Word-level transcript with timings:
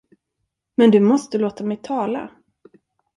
Men 0.75 0.91
du 0.91 0.99
måste 0.99 1.37
låta 1.37 1.63
mig 1.63 1.77
tala! 1.83 2.29